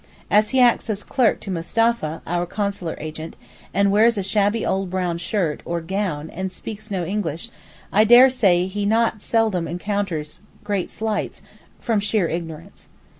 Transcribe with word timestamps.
As 0.31 0.49
he 0.49 0.59
acts 0.59 0.89
as 0.89 1.03
clerk 1.03 1.39
to 1.41 1.51
Mustapha, 1.51 2.23
our 2.25 2.47
consular 2.47 2.97
agent, 2.99 3.35
and 3.71 3.91
wears 3.91 4.17
a 4.17 4.23
shabby 4.23 4.65
old 4.65 4.89
brown 4.89 5.19
shirt, 5.19 5.61
or 5.63 5.79
gown, 5.79 6.27
and 6.31 6.51
speaks 6.51 6.89
no 6.89 7.05
English, 7.05 7.51
I 7.93 8.03
dare 8.03 8.31
say 8.31 8.65
he 8.65 8.83
not 8.83 9.21
seldom 9.21 9.67
encounters 9.67 10.41
great 10.63 10.89
slights 10.89 11.43
(from 11.79 11.99
sheer 11.99 12.27
ignorance). 12.27 12.87